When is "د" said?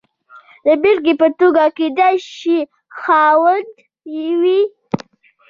0.65-0.67